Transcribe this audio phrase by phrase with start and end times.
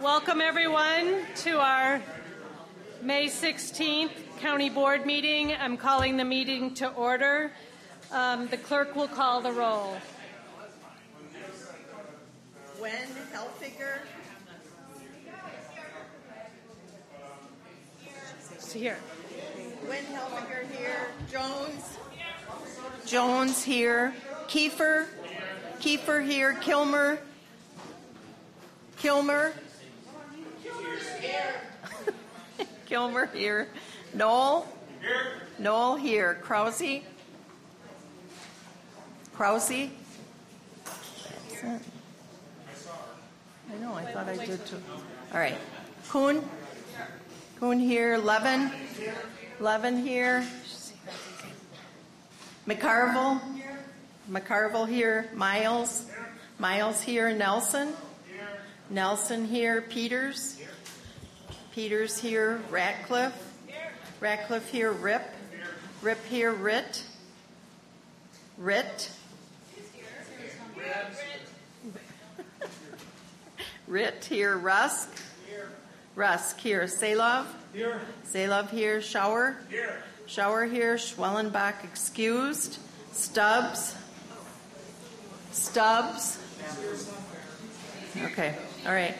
[0.00, 2.00] Welcome, everyone, to our
[3.02, 5.52] May 16th County Board meeting.
[5.52, 7.52] I'm calling the meeting to order.
[8.10, 9.98] Um, the clerk will call the roll.
[12.78, 13.98] Nguyen Hilfiger,
[18.54, 18.96] It's here.
[19.84, 21.98] Nguyen Hilfiger here, Jones.
[23.04, 24.14] Jones here,
[24.48, 25.08] Kiefer,
[25.78, 27.18] Kiefer here, Kilmer,
[28.96, 29.52] Kilmer.
[32.86, 33.68] Kilmer here,
[34.14, 34.66] Noel.
[35.00, 35.10] Here.
[35.58, 37.02] Noel here, Krause.
[39.34, 39.88] Krause.
[43.72, 44.76] I know, I thought I did too.
[45.32, 45.56] All right.
[46.08, 46.42] Kuhn.
[47.58, 48.18] Kuhn here.
[48.18, 48.70] Levin.
[49.60, 50.44] Levin here.
[52.66, 53.40] McCarville.
[54.30, 55.28] McCarville here.
[55.34, 56.06] Miles.
[56.58, 57.32] Miles here.
[57.32, 57.92] Nelson.
[58.90, 59.82] Nelson here.
[59.82, 60.59] Peters.
[61.80, 62.60] Peters here.
[62.68, 63.32] Ratcliffe.
[64.20, 64.92] Ratcliffe here.
[64.92, 65.22] Ripp.
[66.02, 66.52] Ripp here.
[66.52, 67.02] Ritt.
[68.58, 69.10] Ritt.
[73.86, 75.08] Rit here, Rusk.
[75.48, 75.70] Here.
[76.16, 77.46] Rusk here, Salov.
[77.72, 77.98] Here.
[78.26, 79.56] Salov here, Schauer.
[79.70, 80.02] Here.
[80.28, 82.76] Schauer here, Schwellenbach excused.
[83.12, 83.94] Stubbs.
[85.52, 86.38] Stubbs.
[88.22, 88.54] Okay,
[88.86, 89.14] all right.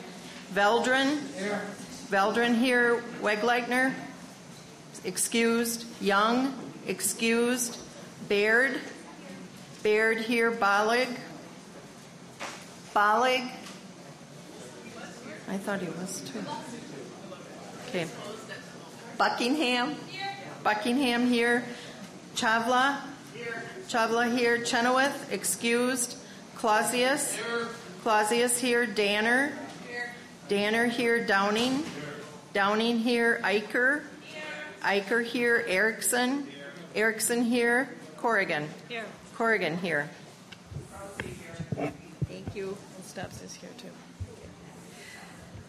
[0.53, 1.27] Veldran.
[1.39, 1.63] Here.
[2.11, 3.95] Veldran here, Wegleitner.
[5.05, 5.87] Excused.
[6.01, 6.53] Young.
[6.89, 7.79] Excused.
[8.29, 8.81] Baird.
[9.85, 11.09] Baird here, Bollig.
[12.93, 13.49] Bollig.
[15.49, 16.43] I thought he was too.
[17.89, 18.09] Okay.
[19.17, 19.95] Buckingham.
[20.65, 21.65] Buckingham here.
[22.35, 22.99] Chawla.
[23.89, 24.65] Chawla here.
[24.65, 25.33] Chenoweth.
[25.33, 26.17] Excused.
[26.57, 27.39] Clausius.
[28.03, 28.85] Clausius here.
[28.85, 29.53] Danner.
[30.49, 31.25] Danner here.
[31.25, 31.85] Downing.
[32.53, 33.41] Downing here.
[33.45, 34.03] Eicher.
[34.83, 35.65] Eicher here.
[35.69, 36.47] Erickson.
[36.95, 37.89] Erickson here.
[38.17, 38.69] Corrigan.
[38.89, 39.05] Here.
[39.37, 40.11] Corrigan here.
[41.77, 42.77] Thank you.
[42.97, 43.89] And Stubbs is here too.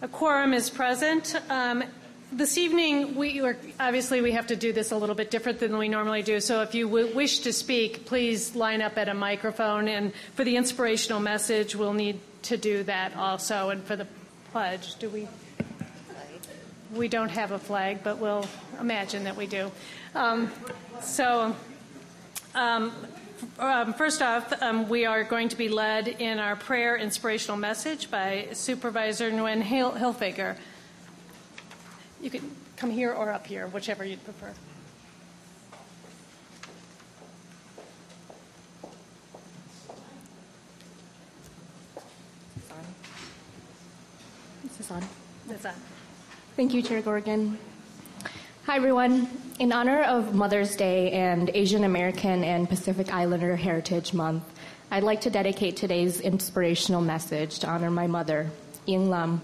[0.02, 1.36] A quorum is present.
[1.50, 1.84] Um,
[2.31, 5.78] this evening, we are, obviously we have to do this a little bit different than
[5.78, 6.40] we normally do.
[6.40, 9.88] So if you w- wish to speak, please line up at a microphone.
[9.88, 13.69] And for the inspirational message, we'll need to do that also.
[13.69, 14.08] And for the
[14.52, 15.28] pledge, do we?
[16.94, 18.46] We don't have a flag, but we'll
[18.79, 19.72] imagine that we do.
[20.16, 20.52] Um,
[21.02, 21.56] so.
[22.53, 22.91] Um,
[23.57, 28.12] um, first off, um, we are going to be led in our prayer inspirational message
[28.12, 30.57] by Supervisor Nguyen Hil- Hilfiger.
[32.22, 34.51] You can come here or up here, whichever you'd prefer.
[44.66, 45.03] Is this on?
[45.47, 45.74] That's on.
[46.57, 47.57] Thank you, Chair Corrigan.
[48.66, 49.29] Hi, everyone.
[49.59, 54.44] In honor of Mother's Day and Asian American and Pacific Islander Heritage Month,
[54.91, 58.51] I'd like to dedicate today's inspirational message to honor my mother,
[58.85, 59.41] Ying Lam,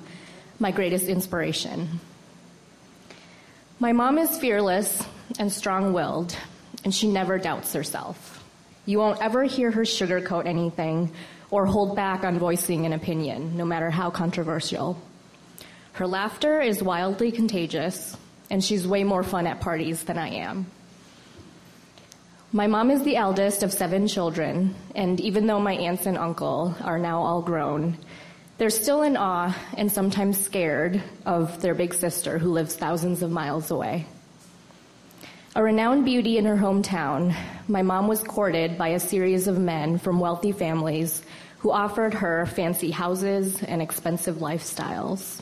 [0.60, 2.02] my greatest inspiration.
[3.80, 5.02] My mom is fearless
[5.40, 6.36] and strong willed,
[6.84, 8.44] and she never doubts herself.
[8.86, 11.14] You won't ever hear her sugarcoat anything
[11.52, 15.02] or hold back on voicing an opinion, no matter how controversial.
[15.98, 18.16] Her laughter is wildly contagious,
[18.52, 20.68] and she's way more fun at parties than I am.
[22.54, 26.76] My mom is the eldest of seven children, and even though my aunts and uncle
[26.84, 27.98] are now all grown,
[28.60, 33.32] they're still in awe and sometimes scared of their big sister who lives thousands of
[33.32, 34.06] miles away.
[35.56, 37.36] A renowned beauty in her hometown,
[37.68, 41.24] my mom was courted by a series of men from wealthy families
[41.58, 45.42] who offered her fancy houses and expensive lifestyles.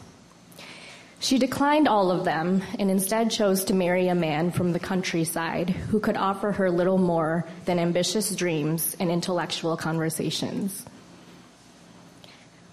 [1.26, 5.72] She declined all of them and instead chose to marry a man from the countryside
[5.72, 10.86] who could offer her little more than ambitious dreams and intellectual conversations.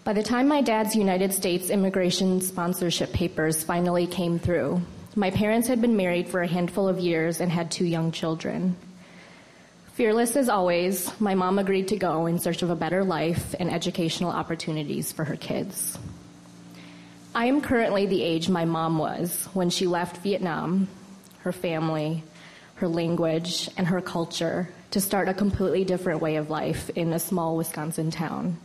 [0.04, 4.82] By the time my dad's United States immigration sponsorship papers finally came through,
[5.16, 8.76] my parents had been married for a handful of years and had two young children.
[9.94, 13.72] Fearless as always, my mom agreed to go in search of a better life and
[13.72, 15.96] educational opportunities for her kids.
[17.34, 20.88] I am currently the age my mom was when she left Vietnam,
[21.40, 22.24] her family,
[22.74, 27.18] her language, and her culture to start a completely different way of life in a
[27.18, 28.58] small Wisconsin town.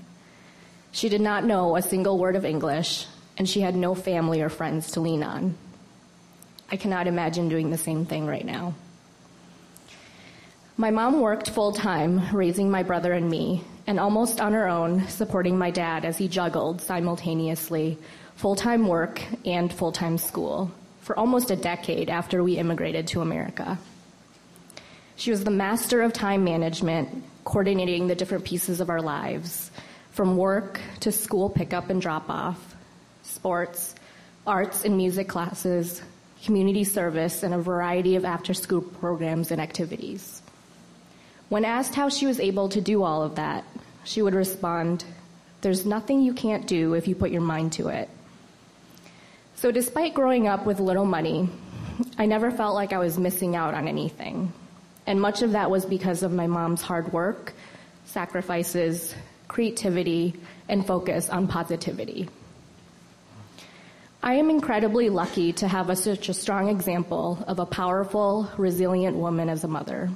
[0.91, 3.05] She did not know a single word of English,
[3.37, 5.55] and she had no family or friends to lean on.
[6.69, 8.73] I cannot imagine doing the same thing right now.
[10.75, 15.07] My mom worked full time raising my brother and me, and almost on her own,
[15.07, 17.97] supporting my dad as he juggled simultaneously
[18.37, 23.21] full time work and full time school for almost a decade after we immigrated to
[23.21, 23.77] America.
[25.15, 29.71] She was the master of time management, coordinating the different pieces of our lives,
[30.11, 32.75] from work to school pickup and drop off,
[33.23, 33.95] sports,
[34.45, 36.01] arts and music classes,
[36.43, 40.43] community service, and a variety of after school programs and activities.
[41.49, 43.63] When asked how she was able to do all of that,
[44.03, 45.03] she would respond,
[45.61, 48.09] There's nothing you can't do if you put your mind to it.
[49.57, 51.49] So, despite growing up with little money,
[52.15, 54.53] I never felt like I was missing out on anything.
[55.07, 57.53] And much of that was because of my mom's hard work,
[58.05, 59.15] sacrifices,
[59.47, 60.35] creativity,
[60.69, 62.29] and focus on positivity.
[64.21, 69.17] I am incredibly lucky to have a, such a strong example of a powerful, resilient
[69.17, 70.11] woman as a mother.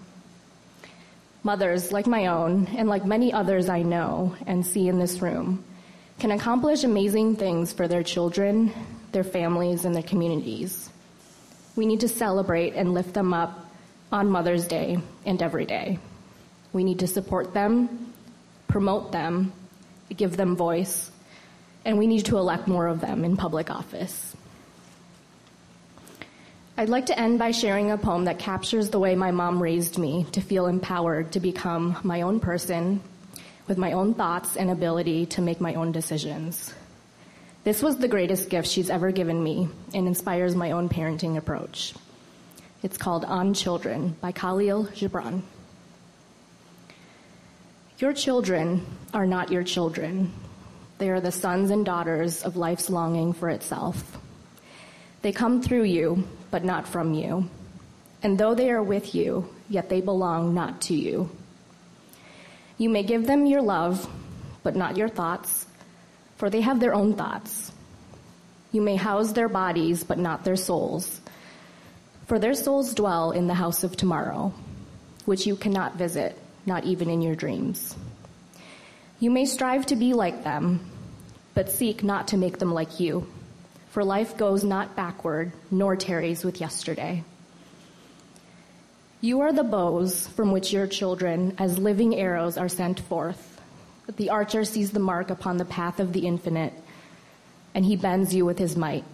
[1.41, 5.63] Mothers like my own, and like many others I know and see in this room,
[6.19, 8.71] can accomplish amazing things for their children,
[9.11, 10.89] their families, and their communities.
[11.75, 13.71] We need to celebrate and lift them up
[14.11, 15.99] on Mother's Day and every day.
[16.73, 18.13] We need to support them,
[18.67, 19.53] promote them,
[20.15, 21.11] give them voice,
[21.85, 24.35] and we need to elect more of them in public office.
[26.77, 29.97] I'd like to end by sharing a poem that captures the way my mom raised
[29.97, 33.01] me to feel empowered to become my own person
[33.67, 36.73] with my own thoughts and ability to make my own decisions.
[37.63, 41.93] This was the greatest gift she's ever given me and inspires my own parenting approach.
[42.81, 45.43] It's called On Children by Khalil Gibran.
[47.99, 50.33] Your children are not your children.
[50.97, 54.17] They are the sons and daughters of life's longing for itself.
[55.21, 57.47] They come through you, but not from you.
[58.23, 61.29] And though they are with you, yet they belong not to you.
[62.79, 64.09] You may give them your love,
[64.63, 65.67] but not your thoughts,
[66.41, 67.71] for they have their own thoughts.
[68.71, 71.21] You may house their bodies, but not their souls,
[72.25, 74.51] for their souls dwell in the house of tomorrow,
[75.25, 76.35] which you cannot visit,
[76.65, 77.95] not even in your dreams.
[79.19, 80.79] You may strive to be like them,
[81.53, 83.27] but seek not to make them like you
[83.91, 87.23] for life goes not backward, nor tarries with yesterday.
[89.19, 93.50] You are the bows from which your children, as living arrows, are sent forth.
[94.07, 96.73] The archer sees the mark upon the path of the infinite,
[97.73, 99.05] and he bends you with his might,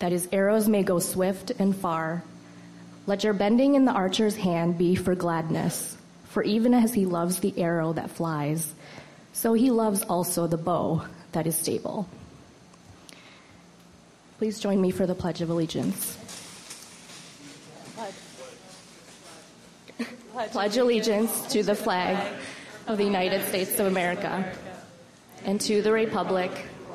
[0.00, 2.24] that his arrows may go swift and far.
[3.06, 7.40] Let your bending in the archer's hand be for gladness, for even as he loves
[7.40, 8.74] the arrow that flies,
[9.32, 12.08] so he loves also the bow that is stable.
[14.38, 16.18] Please join me for the Pledge of Allegiance.
[20.34, 22.18] Pledge, Pledge allegiance to the flag
[22.86, 24.52] of the United States of America
[25.44, 26.50] and to the Republic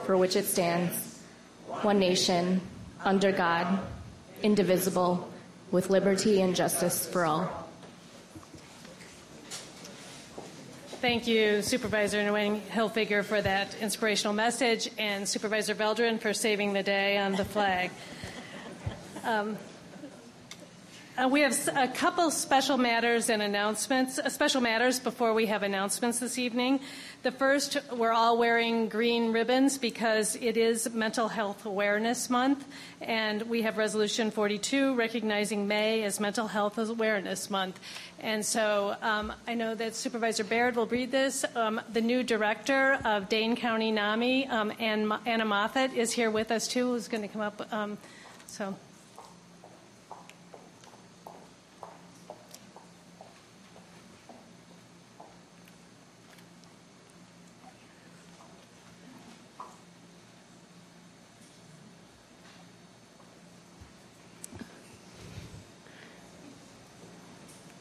[0.06, 1.22] for which it stands,
[1.82, 2.62] one nation,
[3.04, 3.80] under God,
[4.42, 5.30] indivisible,
[5.72, 7.68] with liberty and justice for all.
[11.00, 16.82] Thank you, Supervisor Nguyen Hilfiger, for that inspirational message, and Supervisor Veldran for saving the
[16.82, 17.92] day on the flag.
[19.24, 19.58] Um,
[21.18, 25.64] uh, we have a couple special matters and announcements, uh, special matters before we have
[25.64, 26.80] announcements this evening.
[27.24, 32.66] The first, we're all wearing green ribbons because it is Mental Health Awareness Month,
[33.02, 37.80] and we have Resolution 42 recognizing May as Mental Health Awareness Month.
[38.20, 41.44] And so um, I know that Supervisor Bayrd will read this.
[41.56, 46.68] Um, the new director of Dane County NAMI, um, Anna Moffat, is here with us
[46.68, 47.74] too, who's going to come up.
[47.74, 47.98] Um,
[48.46, 48.76] so.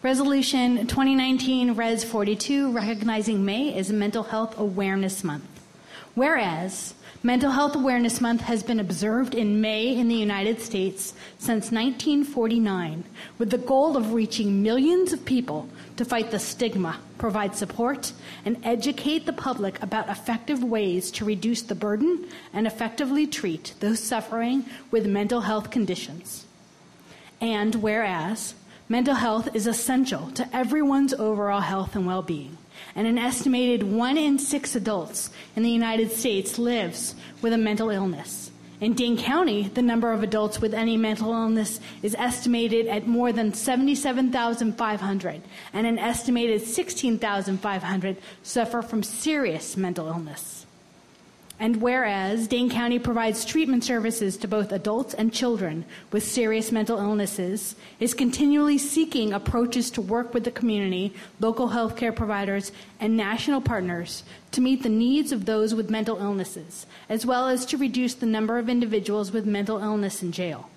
[0.07, 5.43] Resolution 2019 Res 42 recognizing May as Mental Health Awareness Month.
[6.15, 6.95] Whereas
[7.25, 13.03] Mental Health Awareness Month has been observed in May in the United States since 1949
[13.39, 18.13] with the goal of reaching millions of people to fight the stigma, provide support,
[18.45, 23.99] and educate the public about effective ways to reduce the burden and effectively treat those
[23.99, 26.47] suffering with mental health conditions.
[27.41, 28.55] And whereas
[28.89, 32.57] Mental health is essential to everyone's overall health and well being,
[32.95, 37.91] and an estimated one in six adults in the United States lives with a mental
[37.91, 43.07] illness, In Dane County, the number of adults with any mental illness is estimated at
[43.07, 50.66] more than 77,500, and an estimated 16,500 suffer from serious mental illness.
[51.59, 56.99] And whereas Dane County provides treatment services to both adults and children with serious mental
[56.99, 63.63] illnesses, is continually seeking approaches to work with the community, local healthcare providers, and national
[63.63, 64.23] partners
[64.53, 68.27] to meet the needs of those with mental illnesses, as well as to reduce the
[68.27, 70.69] number of individuals with mental illness in jail.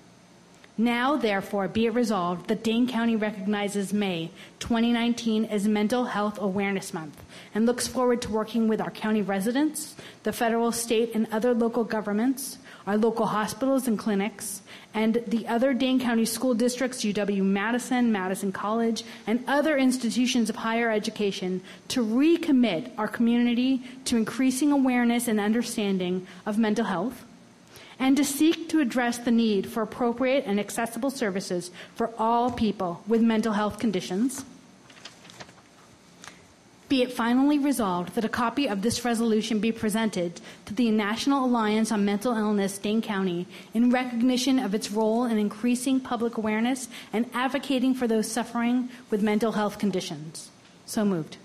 [0.80, 6.94] Now, therefore, be it resolved that Dane County recognizes May 2019 as Mental Health Awareness
[6.94, 7.22] Month
[7.54, 11.84] and looks forward to working with our county residents, the federal, state, and other local
[11.84, 12.56] governments,
[12.86, 14.62] our local hospitals and clinics,
[14.94, 20.56] and the other Dane County school districts, UW Madison, Madison College, and other institutions of
[20.56, 27.26] higher education to recommit our community to increasing awareness and understanding of mental health
[28.00, 33.04] and to seek to address the need for appropriate and accessible services for all people
[33.06, 34.44] with mental health conditions.
[36.88, 41.44] Be it finally resolved that a copy of this resolution be presented to the National
[41.44, 46.88] Alliance on Mental Illness, Dane County, in recognition of its role in increasing public awareness
[47.12, 50.50] and advocating for those suffering with mental health conditions.
[50.84, 51.36] So moved.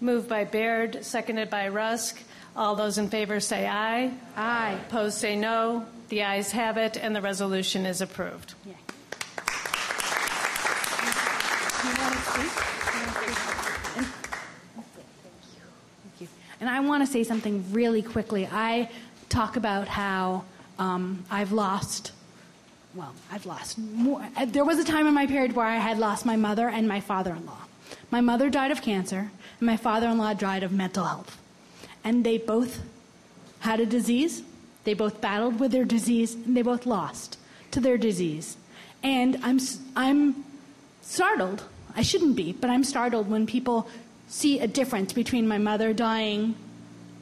[0.00, 2.22] Moved by Bayrd, seconded by Rusk.
[2.54, 4.12] All those in favor say aye.
[4.36, 4.78] Aye.
[4.86, 5.84] Opposed say no.
[6.12, 8.52] The ayes have it, and the resolution is approved.
[8.66, 8.74] Yeah.
[16.60, 18.46] And I want to say something really quickly.
[18.46, 18.90] I
[19.30, 20.44] talk about how
[20.78, 22.12] um, I've lost,
[22.94, 24.22] well, I've lost more.
[24.48, 27.00] There was a time in my period where I had lost my mother and my
[27.00, 27.62] father in law.
[28.10, 31.38] My mother died of cancer, and my father in law died of mental health.
[32.04, 32.82] And they both
[33.60, 34.42] had a disease,
[34.84, 37.38] they both battled with their disease, and they both lost
[37.70, 38.56] to their disease.
[39.02, 39.58] And I'm,
[39.96, 40.44] I'm
[41.02, 41.64] startled.
[41.96, 43.88] I shouldn't be, but I'm startled when people
[44.28, 46.54] see a difference between my mother dying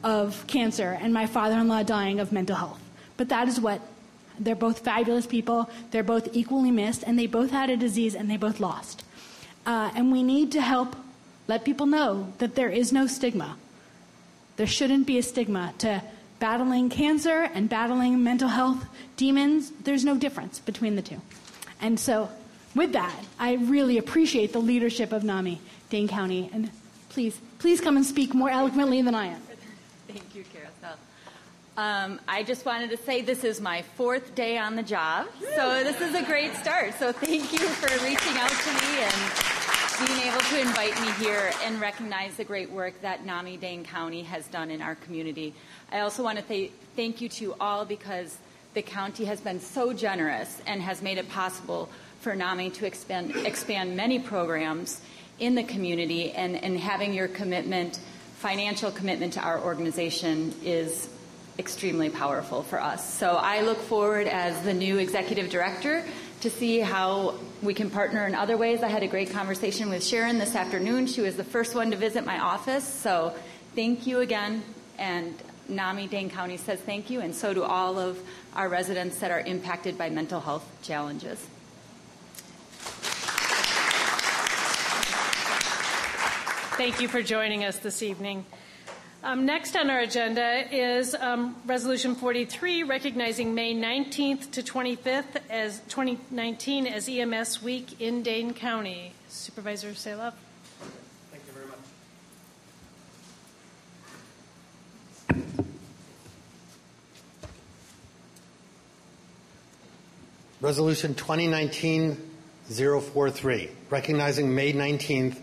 [0.03, 2.79] of cancer and my father in law dying of mental health.
[3.17, 3.81] But that is what
[4.39, 8.29] they're both fabulous people, they're both equally missed, and they both had a disease and
[8.29, 9.03] they both lost.
[9.65, 10.95] Uh, and we need to help
[11.47, 13.57] let people know that there is no stigma.
[14.55, 16.01] There shouldn't be a stigma to
[16.41, 19.71] battling cancer and battling mental health demons.
[19.83, 21.21] There's no difference between the two.
[21.79, 22.29] And so,
[22.75, 26.69] with that, I really appreciate the leadership of NAMI, Dane County, and
[27.11, 29.41] Please, please come and speak more eloquently than I am.
[30.07, 30.97] Thank you, Carousel.
[31.75, 35.83] Um, I just wanted to say this is my fourth day on the job, so
[35.83, 36.93] this is a great start.
[36.99, 39.50] So thank you for reaching out to me and
[40.07, 44.23] being able to invite me here and recognize the great work that NAMI Dane County
[44.23, 45.53] has done in our community.
[45.91, 48.37] I also want to th- thank you to all because
[48.73, 51.89] the county has been so generous and has made it possible
[52.19, 55.01] for NAMI to expand, expand many programs
[55.39, 57.99] in the community and, and having your commitment,
[58.37, 61.09] financial commitment to our organization is
[61.59, 63.13] extremely powerful for us.
[63.13, 66.03] So I look forward as the new executive director
[66.41, 68.81] to see how we can partner in other ways.
[68.81, 71.05] I had a great conversation with Sharon this afternoon.
[71.07, 72.83] She was the first one to visit my office.
[72.83, 73.35] So
[73.75, 74.63] thank you again.
[74.97, 75.35] And
[75.69, 78.19] NAMI Dane County says thank you, and so do all of
[78.55, 81.39] our residents that are impacted by mental health challenges.
[86.77, 88.45] Thank you for joining us this evening.
[89.23, 95.79] Um, next on our agenda is um, Resolution 43, recognizing May 19th to 25th as
[95.89, 99.13] 2019 as EMS Week in Dane County.
[99.29, 100.33] Supervisor Salov.
[101.29, 101.77] Thank you very much.
[110.61, 115.37] Resolution 2019-043, recognizing May 19th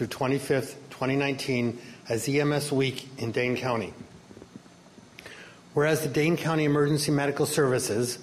[0.00, 1.78] through 25th, 2019
[2.08, 3.92] as EMS Week in Dane County.
[5.74, 8.18] Whereas the Dane County Emergency Medical Services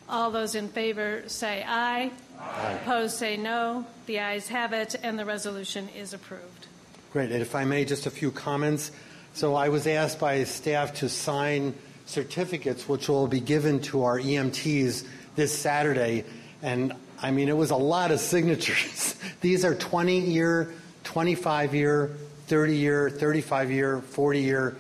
[0.09, 2.11] All those in favor say aye.
[2.39, 2.79] Aye.
[2.83, 3.87] Opposed say no.
[4.07, 6.67] The ayes have it, and the resolution is approved.
[7.13, 7.31] Great.
[7.31, 8.91] And if I may, just a few comments.
[9.35, 11.75] So I was asked by staff to sign
[12.07, 15.07] certificates, which will be given to our EMTs
[15.37, 16.25] this Saturday.
[16.65, 19.17] And I mean, it was a lot of signatures.
[19.43, 20.73] These are 20 year,
[21.05, 22.17] 25 year,
[22.47, 24.77] 30 year, 35 year, 40 year,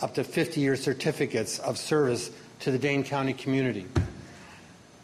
[0.00, 3.84] up to 50 year certificates of service to the Dane County community.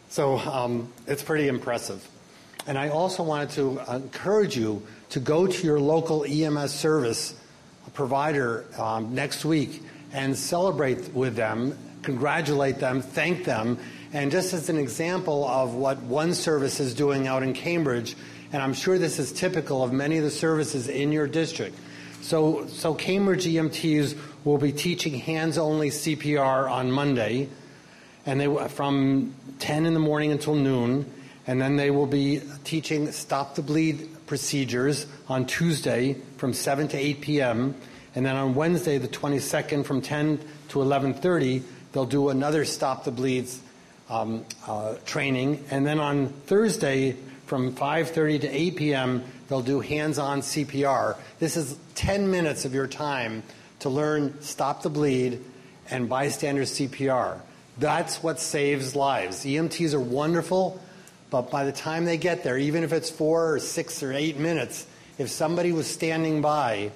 [0.07, 2.07] So um, it's pretty impressive.
[2.65, 7.35] And I also wanted to encourage you to go to your local EMS service
[7.93, 9.83] provider um, next week
[10.13, 13.77] and celebrate with them, congratulate them, thank them.
[14.13, 18.15] And just as an example of what one service is doing out in Cambridge,
[18.51, 21.77] and I'm sure this is typical of many of the services in your district.
[22.21, 27.47] So, so Cambridge EMTs will be teaching hands-only CPR on Monday,
[28.25, 31.11] and they from 10 in the morning until noon,
[31.47, 36.97] and then they will be teaching stop the bleed procedures on Tuesday from 7 to
[36.97, 37.75] 8 p.m.
[38.13, 40.39] And then on Wednesday, the 22nd, from 10
[40.69, 41.63] to 11:30,
[41.93, 43.61] they'll do another stop the bleeds
[44.11, 45.63] um, uh, training.
[45.71, 47.15] And then on Thursday,
[47.47, 51.17] from 5:30 to 8 p.m., they'll do hands-on CPR.
[51.39, 53.43] This is 10 minutes of your time
[53.79, 55.39] to learn stop the bleed
[55.89, 57.39] and bystander CPR.
[57.77, 59.43] That's what saves lives.
[59.45, 60.81] EMTs are wonderful,
[61.29, 64.37] but by the time they get there, even if it's four or six or eight
[64.37, 64.85] minutes,
[65.17, 66.91] if somebody was standing by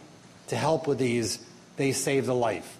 [0.47, 1.39] to help with these,
[1.77, 2.77] they save the life.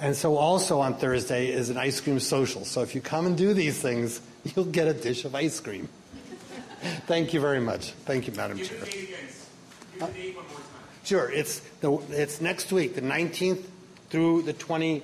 [0.00, 2.64] And so also on Thursday is an ice cream social.
[2.64, 5.88] So if you come and do these things, you'll get a dish of ice cream.
[7.06, 7.90] Thank you very much.
[7.90, 8.78] Thank you, Madam Chair.
[10.00, 10.08] Uh,
[11.04, 11.30] sure.
[11.30, 13.62] It's, the, it's next week, the 19th
[14.08, 15.02] through the 24th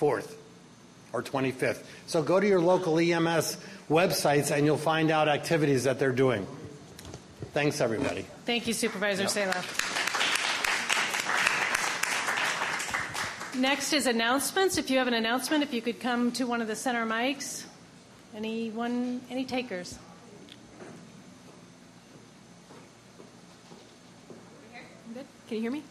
[0.00, 1.84] or 25th.
[2.06, 3.58] So go to your local EMS
[3.90, 6.46] websites and you'll find out activities that they're doing.
[7.52, 8.24] Thanks, everybody.
[8.46, 9.64] Thank you, Supervisor yep.
[13.56, 14.78] Next is announcements.
[14.78, 17.64] If you have an announcement, if you could come to one of the center mics.
[18.34, 19.96] Anyone, any takers?
[25.46, 25.82] Can you hear me?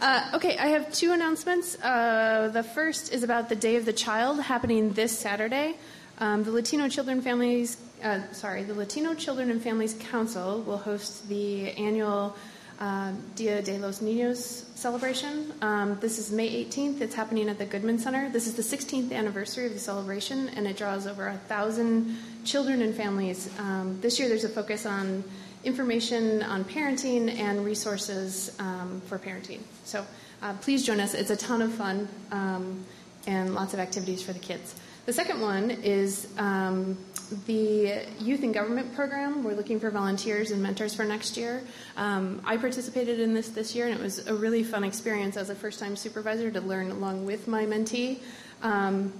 [0.00, 1.76] Uh, okay, I have two announcements.
[1.82, 5.74] Uh, the first is about the Day of the Child happening this Saturday.
[6.18, 11.28] Um, the Latino Children Families, uh, sorry, the Latino Children and Families Council will host
[11.28, 12.36] the annual
[12.80, 15.52] uh, Dia de los Niños celebration.
[15.60, 17.00] Um, this is May 18th.
[17.02, 18.30] It's happening at the Goodman Center.
[18.30, 22.80] This is the 16th anniversary of the celebration, and it draws over a thousand children
[22.80, 23.50] and families.
[23.58, 25.22] Um, this year, there's a focus on
[25.62, 29.60] information on parenting and resources um, for parenting.
[29.84, 30.06] So
[30.42, 31.12] uh, please join us.
[31.12, 32.84] It's a ton of fun um,
[33.26, 34.74] and lots of activities for the kids.
[35.06, 36.98] The second one is um,
[37.46, 39.42] the Youth in Government program.
[39.42, 41.62] We're looking for volunteers and mentors for next year.
[41.96, 45.48] Um, I participated in this this year, and it was a really fun experience as
[45.48, 48.18] a first time supervisor to learn along with my mentee.
[48.62, 49.12] Um,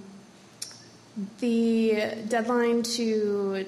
[1.39, 3.65] the deadline to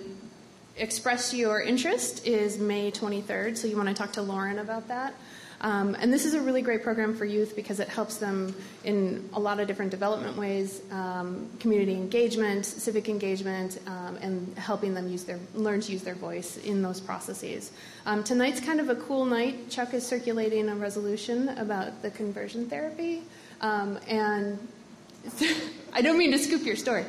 [0.77, 5.15] express your interest is May 23rd, so you want to talk to Lauren about that.
[5.63, 9.29] Um, and this is a really great program for youth because it helps them in
[9.33, 15.07] a lot of different development ways um, community engagement, civic engagement, um, and helping them
[15.07, 17.71] use their, learn to use their voice in those processes.
[18.05, 19.69] Um, tonight's kind of a cool night.
[19.69, 23.23] Chuck is circulating a resolution about the conversion therapy.
[23.61, 24.59] Um, and
[25.93, 27.05] I don't mean to scoop your story.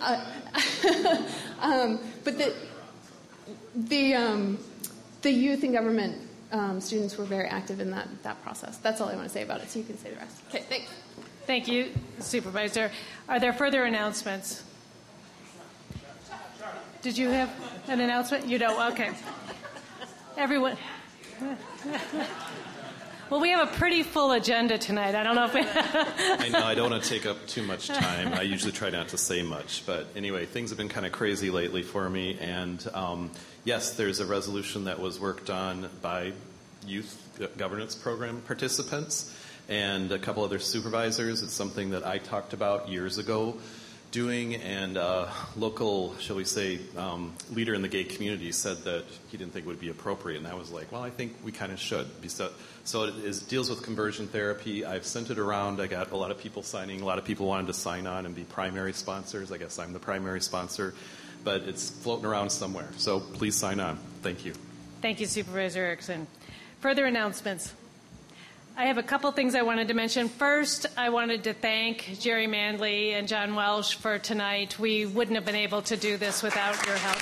[0.00, 0.24] Uh,
[1.60, 2.54] um, but the,
[3.74, 4.56] the,
[5.22, 8.78] the youth in government um, students were very active in that, that process.
[8.78, 10.40] That's all I want to say about it, so you can say the rest.
[10.48, 10.90] Okay, thanks.
[11.46, 12.90] Thank you, Supervisor.
[13.28, 14.64] Are there further announcements?
[17.00, 17.50] Did you have
[17.88, 18.46] an announcement?
[18.46, 18.92] You don't?
[18.92, 19.12] Okay.
[20.36, 20.76] Everyone.
[23.30, 25.14] Well, we have a pretty full agenda tonight.
[25.14, 25.60] I don't know if we.
[25.60, 28.32] I know I don't want to take up too much time.
[28.32, 31.50] I usually try not to say much, but anyway, things have been kind of crazy
[31.50, 32.38] lately for me.
[32.40, 33.30] And um,
[33.64, 36.32] yes, there's a resolution that was worked on by
[36.86, 39.36] youth governance program participants
[39.68, 41.42] and a couple other supervisors.
[41.42, 43.58] It's something that I talked about years ago
[44.10, 49.04] doing, and a local, shall we say, um, leader in the gay community said that
[49.28, 51.52] he didn't think it would be appropriate, and I was like, well, I think we
[51.52, 52.06] kind of should.
[52.84, 54.84] So it is, deals with conversion therapy.
[54.84, 55.80] I've sent it around.
[55.80, 57.02] I got a lot of people signing.
[57.02, 59.52] A lot of people wanted to sign on and be primary sponsors.
[59.52, 60.94] I guess I'm the primary sponsor,
[61.44, 62.88] but it's floating around somewhere.
[62.96, 63.98] So please sign on.
[64.22, 64.54] Thank you.
[65.02, 66.26] Thank you, Supervisor Erickson.
[66.80, 67.74] Further announcements.
[68.78, 70.28] I have a couple things I wanted to mention.
[70.28, 74.78] First, I wanted to thank Jerry Manley and John Welsh for tonight.
[74.78, 77.18] We wouldn't have been able to do this without your help.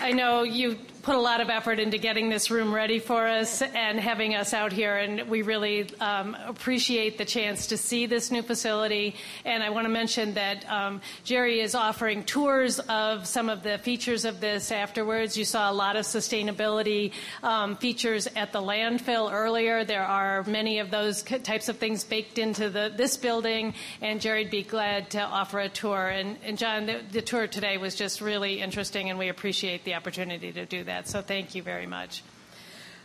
[0.00, 3.62] I know you put a lot of effort into getting this room ready for us
[3.62, 8.32] and having us out here, and we really um, appreciate the chance to see this
[8.32, 9.14] new facility.
[9.44, 13.78] And I want to mention that um, Jerry is offering tours of some of the
[13.78, 15.36] features of this afterwards.
[15.36, 19.84] You saw a lot of sustainability um, features at the landfill earlier.
[19.84, 24.50] There are many of those types of things baked into the, this building, and Jerry'd
[24.50, 26.08] be glad to offer a tour.
[26.08, 29.94] And, and John, the, the tour today was just really interesting, and we appreciate the
[29.94, 31.08] opportunity to do that that.
[31.08, 32.22] So thank you very much.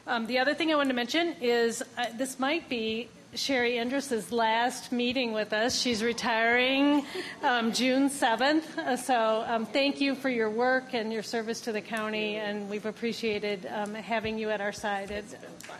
[0.07, 4.31] Um, the other thing I wanted to mention is uh, this might be Sherry Andrus's
[4.31, 5.79] last meeting with us.
[5.79, 7.05] She's retiring
[7.43, 8.77] um, June 7th.
[8.77, 12.69] Uh, so um, thank you for your work and your service to the county, and
[12.69, 15.11] we've appreciated um, having you at our side.
[15.11, 15.77] It's been fun.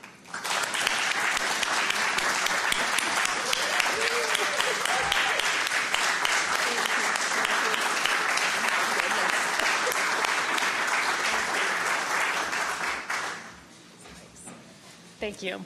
[15.21, 15.61] Thank you.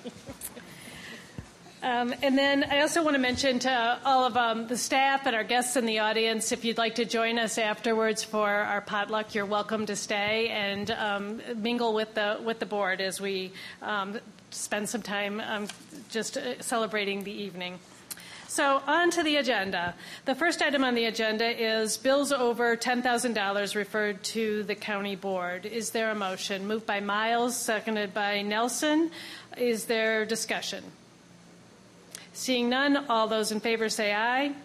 [1.81, 5.33] Um, and then I also want to mention to all of um, the staff and
[5.33, 9.33] our guests in the audience, if you'd like to join us afterwards for our potluck,
[9.33, 14.19] you're welcome to stay and um, mingle with the with the board as we um,
[14.49, 15.67] spend some time um,
[16.09, 17.79] just uh, celebrating the evening.
[18.55, 19.95] So, on to the agenda.
[20.23, 25.65] The first item on the agenda is bills over $10,000 referred to the county board.
[25.65, 26.65] Is there a motion?
[26.65, 29.11] Moved by Miles, seconded by Nelson.
[29.57, 30.85] Is there discussion?
[32.31, 34.45] Seeing none, all those in favor say aye.
[34.45, 34.55] aye.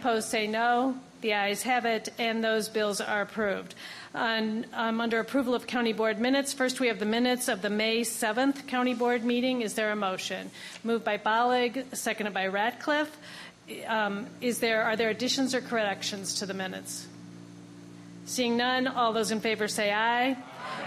[0.00, 0.96] Opposed say no.
[1.20, 3.74] The ayes have it, and those bills are approved.
[4.14, 7.70] On, um, under approval of county board minutes, first we have the minutes of the
[7.70, 9.60] May 7th county board meeting.
[9.60, 10.50] Is there a motion?
[10.82, 13.14] Moved by Bollig, seconded by Ratcliffe.
[13.86, 17.06] Um, is there, are there additions or corrections to the minutes?
[18.24, 20.36] Seeing none, all those in favor say aye.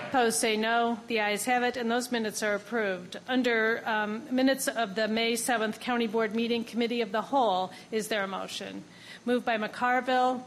[0.09, 0.99] Opposed say no.
[1.07, 3.17] The ayes have it, and those minutes are approved.
[3.27, 8.09] Under um, minutes of the May 7th County Board meeting, Committee of the Whole, is
[8.09, 8.83] there a motion?
[9.25, 10.41] Moved by McCarville.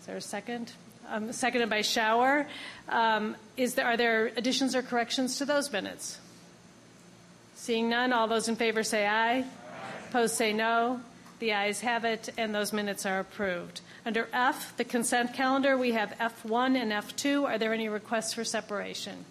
[0.00, 0.72] Is there a second?
[1.08, 2.46] um, seconded by Schauer.
[2.88, 6.18] Um, is there, are there additions or corrections to those minutes?
[7.54, 9.38] Seeing none, all those in favor say aye.
[9.38, 9.44] aye.
[10.08, 11.00] Opposed say no.
[11.38, 13.82] The ayes have it, and those minutes are approved.
[14.06, 17.44] Under F, the consent calendar, we have F1 and F2.
[17.44, 19.26] Are there any requests for separation?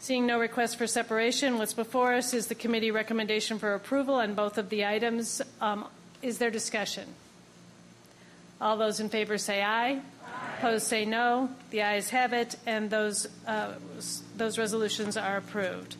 [0.00, 4.34] Seeing no request for separation, what's before us is the committee recommendation for approval on
[4.34, 5.40] both of the items.
[5.60, 5.86] Um,
[6.22, 7.06] is there discussion?
[8.60, 9.90] All those in favor say aye.
[9.90, 10.00] aye.
[10.58, 11.50] Opposed say no.
[11.70, 13.74] The ayes have it, and those, uh,
[14.36, 15.96] those resolutions are approved.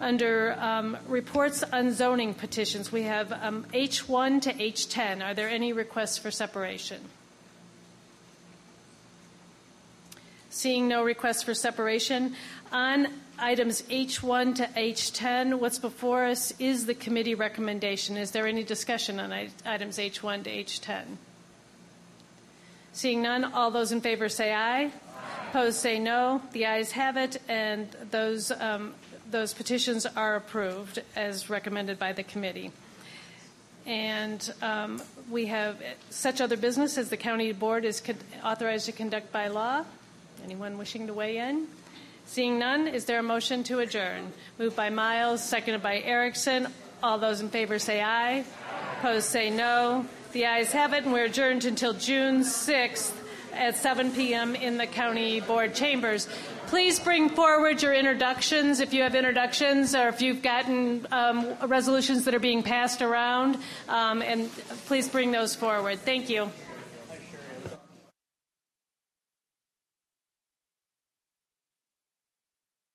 [0.00, 5.24] Under um, reports on zoning petitions, we have um, H1 to H10.
[5.24, 7.00] Are there any requests for separation?
[10.50, 12.36] Seeing no requests for separation,
[12.70, 13.08] on
[13.38, 18.16] items H1 to H10, what's before us is the committee recommendation.
[18.16, 19.32] Is there any discussion on
[19.64, 21.04] items H1 to H10?
[22.92, 24.84] Seeing none, all those in favor say aye.
[24.84, 24.92] aye.
[25.50, 26.42] Opposed say no.
[26.52, 28.94] The ayes have it, and those, um,
[29.30, 32.72] those petitions are approved as recommended by the committee.
[33.86, 38.02] And um, we have such other business as the county board is
[38.44, 39.84] authorized to conduct by law.
[40.44, 41.66] Anyone wishing to weigh in?
[42.28, 44.34] Seeing none, is there a motion to adjourn?
[44.58, 46.68] Moved by Miles, seconded by Erickson.
[47.02, 48.44] All those in favor say aye.
[48.98, 50.04] Opposed say no.
[50.32, 53.14] The ayes have it, and we're adjourned until June 6th
[53.54, 54.54] at 7 p.m.
[54.54, 56.28] in the county board chambers.
[56.66, 62.26] Please bring forward your introductions if you have introductions or if you've gotten um, resolutions
[62.26, 63.56] that are being passed around,
[63.88, 64.50] um, and
[64.84, 65.98] please bring those forward.
[66.00, 66.52] Thank you.